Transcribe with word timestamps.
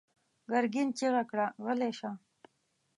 ګرګين 0.51 0.89
چيغه 0.97 1.23
کړه: 1.29 1.45
غلی 1.63 1.91
شه! 1.99 2.09